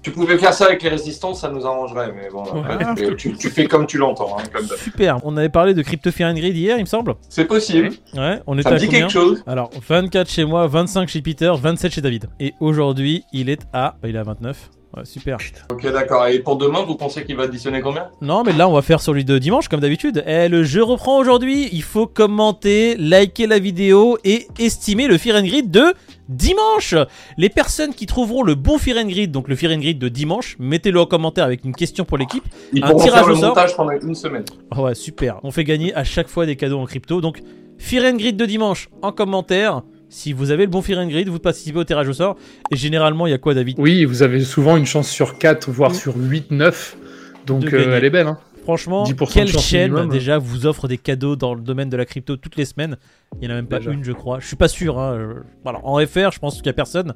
Tu 0.05 0.11
pouvais 0.11 0.37
faire 0.37 0.53
ça 0.53 0.65
avec 0.67 0.83
les 0.83 0.89
résistances, 0.89 1.43
ça 1.43 1.49
nous 1.49 1.65
arrangerait, 1.65 2.13
mais 2.13 2.29
bon, 2.29 2.43
Ouais. 2.43 2.61
après, 2.81 2.95
tu, 3.07 3.15
tu- 3.17 3.37
tu 3.37 3.49
fais 3.51 3.67
comme 3.67 3.87
tu 3.87 3.99
l'entends, 3.99 4.37
hein, 4.37 4.43
comme. 4.53 4.67
Super. 4.77 5.19
On 5.25 5.37
avait 5.37 5.49
parlé 5.49 5.75
de 5.75 5.83
Crypto 5.83 6.11
Fear 6.11 6.29
and 6.31 6.35
Greed 6.35 6.57
hier, 6.57 6.77
il 6.77 6.81
me 6.81 6.87
semble. 6.87 7.15
C'est 7.29 7.45
possible, 7.45 7.91
Ouais. 8.15 8.41
On 8.49 8.55
était 8.59 8.65
ça 8.65 8.71
me 8.71 8.75
à 8.75 8.79
dit 8.81 8.87
combien 8.87 9.01
quelque 9.03 9.13
chose. 9.13 9.45
Alors 9.47 9.71
24 9.89 10.29
chez 10.29 10.45
moi, 10.45 10.67
25 10.67 11.09
chez 11.09 11.23
Peter, 11.23 11.53
27 11.57 11.93
chez 11.93 12.01
David. 12.01 12.27
Et 12.41 12.53
aujourd'hui, 12.59 13.23
il 13.33 13.49
est 13.49 13.63
à, 13.73 13.95
bah, 14.03 14.09
il 14.09 14.17
est 14.17 14.19
à 14.19 14.25
29. 14.25 14.71
Ouais, 14.97 15.05
super. 15.07 15.39
Ok, 15.71 15.91
d'accord. 15.91 16.27
Et 16.27 16.39
pour 16.41 16.57
demain, 16.57 16.83
vous 16.85 16.97
pensez 16.97 17.25
qu'il 17.25 17.35
va 17.37 17.45
additionner 17.45 17.81
combien? 17.81 18.09
Non, 18.21 18.43
mais 18.45 18.53
là, 18.53 18.69
on 18.69 18.73
va 18.73 18.83
faire 18.83 19.01
celui 19.01 19.25
de 19.25 19.39
dimanche, 19.39 19.69
comme 19.69 19.81
d'habitude. 19.81 20.23
Eh, 20.27 20.49
le 20.49 20.65
jeu 20.65 20.83
reprend 20.83 21.19
aujourd'hui. 21.19 21.71
Il 21.73 21.83
faut 21.83 22.07
commenter, 22.07 22.97
liker 22.99 23.47
la 23.47 23.59
vidéo 23.59 24.19
et 24.25 24.47
estimer 24.59 25.07
le 25.09 25.17
Fear 25.17 25.37
and 25.41 25.45
Grid 25.47 25.71
de 25.71 25.95
dimanche. 26.29 26.95
Les 27.39 27.49
personnes 27.49 27.95
qui 27.95 28.05
trouveront 28.07 28.43
le 28.43 28.55
bon 28.55 28.77
Fear 28.79 28.99
and 28.99 29.09
Grid, 29.09 29.31
donc 29.31 29.49
le 29.49 29.57
Fear 29.57 29.73
and 29.73 29.79
Grid 29.79 29.99
de 29.99 30.09
dimanche, 30.09 30.57
mettez-le 30.59 31.01
en 31.01 31.07
commentaire 31.07 31.45
avec 31.45 31.65
une 31.65 31.75
question 31.75 32.05
pour 32.05 32.19
l'équipe. 32.19 32.45
Ils 32.75 32.85
Un 32.85 32.95
tirage 32.95 33.21
faire 33.21 33.27
le 33.29 33.33
au 33.35 33.37
sort. 33.37 33.49
montage 33.51 33.77
pendant 33.77 33.93
une 33.93 34.15
semaine. 34.15 34.45
Oh 34.77 34.83
ouais, 34.83 34.95
super. 34.95 35.41
On 35.43 35.51
fait 35.51 35.65
gagner 35.65 35.95
à 35.95 36.05
chaque 36.05 36.29
fois 36.29 36.45
des 36.45 36.57
cadeaux 36.57 36.79
en 36.79 36.85
crypto. 36.87 37.21
Donc, 37.23 37.41
Fear 37.79 38.05
and 38.13 38.17
Grid 38.17 38.37
de 38.37 38.45
dimanche 38.45 38.89
en 39.01 39.11
commentaire. 39.13 39.83
Si 40.13 40.33
vous 40.35 40.51
avez 40.51 40.65
le 40.65 40.71
bon 40.71 40.83
Fear 40.83 40.99
and 41.01 41.09
Grid, 41.09 41.29
vous 41.29 41.39
participez 41.39 41.79
au 41.79 41.85
tirage 41.85 42.07
au 42.09 42.13
sort. 42.13 42.37
Et 42.71 42.77
généralement, 42.77 43.27
il 43.27 43.31
y 43.31 43.33
a 43.33 43.39
quoi, 43.39 43.55
David? 43.55 43.77
Oui, 43.79 44.05
vous 44.05 44.23
avez 44.23 44.41
souvent 44.45 44.77
une 44.77 44.85
chance 44.85 45.09
sur 45.09 45.39
4, 45.39 45.71
voire 45.71 45.93
Mm. 45.93 45.95
sur 45.95 46.17
8, 46.17 46.51
9. 46.51 46.97
Donc 47.47 47.73
euh, 47.73 47.97
elle 47.97 48.05
est 48.05 48.11
belle. 48.11 48.27
Hein. 48.27 48.39
Franchement, 48.63 49.05
10% 49.05 49.27
de 49.27 49.33
quelle 49.33 49.49
chaîne 49.59 49.91
minimum. 49.93 50.09
déjà 50.11 50.39
vous 50.39 50.67
offre 50.67 50.87
des 50.87 50.99
cadeaux 50.99 51.35
dans 51.35 51.55
le 51.55 51.61
domaine 51.63 51.89
de 51.89 51.97
la 51.97 52.05
crypto 52.05 52.37
toutes 52.37 52.55
les 52.57 52.65
semaines 52.67 52.97
Il 53.41 53.45
y 53.45 53.49
en 53.49 53.51
a 53.51 53.55
même 53.55 53.67
pas 53.67 53.81
une, 53.81 54.05
je 54.05 54.13
crois. 54.13 54.39
Je 54.39 54.47
suis 54.47 54.55
pas 54.55 54.69
sûr. 54.69 55.01
hein, 55.01 55.35
Voilà. 55.65 55.81
En 55.83 55.99
FR, 56.07 56.31
je 56.31 56.39
pense 56.39 56.57
qu'il 56.59 56.67
y 56.67 56.69
a 56.69 56.73
personne. 56.75 57.15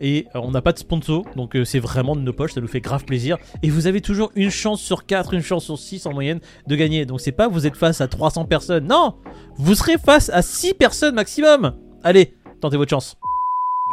Et 0.00 0.26
euh, 0.36 0.40
on 0.42 0.50
n'a 0.50 0.60
pas 0.60 0.72
de 0.72 0.78
sponsor, 0.78 1.24
donc 1.36 1.54
euh, 1.56 1.64
c'est 1.64 1.78
vraiment 1.78 2.14
de 2.16 2.20
nos 2.20 2.32
poches, 2.32 2.52
ça 2.52 2.60
nous 2.60 2.66
fait 2.68 2.80
grave 2.80 3.04
plaisir. 3.04 3.38
Et 3.62 3.70
vous 3.70 3.86
avez 3.86 4.00
toujours 4.00 4.32
une 4.36 4.50
chance 4.50 4.80
sur 4.80 5.06
4, 5.06 5.34
une 5.34 5.40
chance 5.40 5.64
sur 5.64 5.78
6 5.78 6.06
en 6.06 6.12
moyenne 6.12 6.40
de 6.66 6.76
gagner. 6.76 7.06
Donc 7.06 7.20
c'est 7.20 7.32
pas 7.32 7.48
vous 7.48 7.66
êtes 7.66 7.76
face 7.76 8.00
à 8.00 8.06
300 8.08 8.44
personnes, 8.44 8.86
non 8.86 9.14
Vous 9.56 9.74
serez 9.76 9.96
face 9.98 10.30
à 10.30 10.42
6 10.42 10.74
personnes 10.74 11.14
maximum 11.14 11.74
Allez, 12.04 12.32
tentez 12.60 12.76
votre 12.76 12.90
chance. 12.90 13.16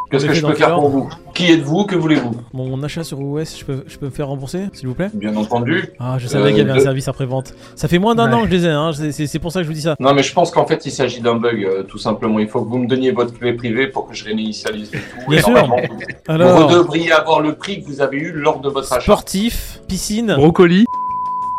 Qu'est-ce 0.09 0.25
que 0.25 0.33
je 0.33 0.45
peux 0.45 0.53
faire 0.53 0.75
pour 0.75 0.89
vous? 0.89 1.09
Qui 1.33 1.49
êtes-vous? 1.53 1.85
Que 1.85 1.95
voulez-vous? 1.95 2.31
Mon 2.53 2.83
achat 2.83 3.03
sur 3.05 3.21
OS, 3.21 3.57
je 3.57 3.63
peux, 3.63 3.83
je 3.87 3.97
peux 3.97 4.07
me 4.07 4.11
faire 4.11 4.27
rembourser, 4.27 4.65
s'il 4.73 4.89
vous 4.89 4.93
plaît? 4.93 5.09
Bien 5.13 5.33
entendu. 5.37 5.85
Ah, 5.99 6.17
je 6.19 6.27
savais 6.27 6.45
Euh, 6.45 6.47
qu'il 6.49 6.57
y 6.57 6.61
avait 6.61 6.71
un 6.77 6.83
service 6.83 7.07
après-vente. 7.07 7.53
Ça 7.77 7.87
fait 7.87 7.97
moins 7.99 8.13
d'un 8.13 8.27
Ouais. 8.29 8.33
an 8.35 8.41
que 8.41 8.47
je 8.47 8.51
les 8.51 8.65
ai, 8.65 8.69
hein. 8.69 8.91
c'est- 8.93 9.39
pour 9.39 9.53
ça 9.53 9.59
que 9.59 9.63
je 9.63 9.69
vous 9.69 9.73
dis 9.73 9.81
ça. 9.81 9.95
Non, 10.01 10.13
mais 10.13 10.23
je 10.23 10.33
pense 10.33 10.51
qu'en 10.51 10.65
fait, 10.65 10.85
il 10.85 10.91
s'agit 10.91 11.21
d'un 11.21 11.35
bug, 11.35 11.63
euh, 11.63 11.83
tout 11.83 11.97
simplement. 11.97 12.39
Il 12.39 12.49
faut 12.49 12.61
que 12.61 12.69
vous 12.69 12.77
me 12.79 12.87
donniez 12.87 13.11
votre 13.11 13.33
clé 13.37 13.53
privée 13.53 13.87
pour 13.87 14.07
que 14.09 14.13
je 14.13 14.25
réinitialise 14.25 14.91
le 14.91 14.99
tout. 14.99 15.05
Bien 15.29 15.37
Et 15.37 15.41
sûr. 15.41 15.51
normalement, 15.53 15.77
vous- 15.89 15.95
Vous 15.99 16.31
Alors, 16.33 16.67
devriez 16.69 17.11
avoir 17.13 17.39
le 17.39 17.55
prix 17.55 17.81
que 17.81 17.87
vous 17.87 18.01
avez 18.01 18.17
eu 18.17 18.33
lors 18.33 18.59
de 18.59 18.67
votre 18.69 18.91
achat. 18.91 19.01
sportif, 19.01 19.79
piscine, 19.87 20.33
Brocoli, 20.35 20.83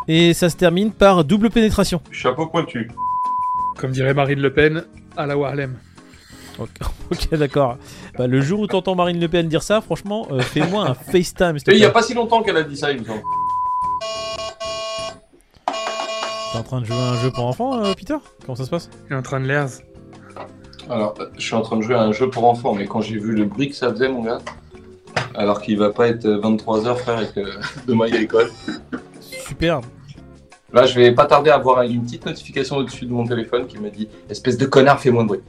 et 0.08 0.34
ça 0.34 0.50
se 0.50 0.56
termine 0.56 0.90
par 0.92 1.24
double 1.24 1.48
pénétration. 1.48 2.02
Chapeau 2.10 2.46
pointu. 2.46 2.90
comme 3.78 3.92
dirait 3.92 4.12
Marine 4.14 4.40
Le 4.40 4.52
Pen, 4.52 4.84
à 5.16 5.26
la 5.26 5.36
Warlem. 5.38 5.76
Ok, 7.10 7.34
d'accord. 7.34 7.76
Bah, 8.16 8.26
le 8.26 8.40
jour 8.40 8.60
où 8.60 8.66
t'entends 8.66 8.94
Marine 8.94 9.20
Le 9.20 9.28
Pen 9.28 9.48
dire 9.48 9.62
ça, 9.62 9.80
franchement, 9.80 10.26
euh, 10.30 10.40
fais-moi 10.40 10.86
un 10.88 10.94
FaceTime. 10.94 11.56
Et 11.68 11.72
il 11.72 11.78
n'y 11.78 11.84
a 11.84 11.90
pas 11.90 12.02
si 12.02 12.14
longtemps 12.14 12.42
qu'elle 12.42 12.56
a 12.56 12.62
dit 12.62 12.76
ça, 12.76 12.90
il 12.92 13.00
me 13.00 13.04
semble. 13.04 13.22
T'es 16.52 16.58
en 16.58 16.62
train 16.62 16.80
de 16.80 16.86
jouer 16.86 16.96
à 16.96 17.10
un 17.10 17.16
jeu 17.16 17.30
pour 17.30 17.46
enfants, 17.46 17.82
euh, 17.82 17.94
Peter? 17.94 18.16
Comment 18.44 18.56
ça 18.56 18.64
se 18.64 18.70
passe? 18.70 18.90
Il 19.08 19.14
est 19.14 19.16
en 19.16 19.22
train 19.22 19.40
de 19.40 19.46
l'air. 19.46 19.66
Alors, 20.88 21.14
euh, 21.20 21.26
je 21.36 21.42
suis 21.42 21.54
en 21.54 21.62
train 21.62 21.76
de 21.76 21.82
jouer 21.82 21.94
à 21.94 22.02
un 22.02 22.12
jeu 22.12 22.28
pour 22.28 22.44
enfants, 22.46 22.74
mais 22.74 22.86
quand 22.86 23.00
j'ai 23.00 23.18
vu 23.18 23.32
le 23.32 23.44
bruit 23.44 23.70
que 23.70 23.76
ça 23.76 23.90
faisait, 23.90 24.08
mon 24.08 24.22
gars, 24.22 24.38
alors 25.34 25.60
qu'il 25.62 25.78
va 25.78 25.90
pas 25.90 26.08
être 26.08 26.26
23h, 26.26 26.96
frère, 26.96 27.22
et 27.22 27.28
que 27.32 27.46
demain 27.86 28.06
il 28.08 28.14
y 28.14 28.18
a 28.18 28.20
école. 28.20 28.50
Super. 29.20 29.80
Là, 30.72 30.86
je 30.86 30.98
vais 30.98 31.12
pas 31.12 31.26
tarder 31.26 31.50
à 31.50 31.56
avoir 31.56 31.82
une 31.82 32.02
petite 32.02 32.24
notification 32.24 32.76
au-dessus 32.76 33.04
de 33.04 33.12
mon 33.12 33.26
téléphone 33.26 33.66
qui 33.66 33.78
me 33.78 33.90
dit 33.90 34.08
Espèce 34.30 34.56
de 34.56 34.64
connard, 34.64 35.00
fais 35.00 35.10
moins 35.10 35.24
de 35.24 35.28
bruit. 35.28 35.40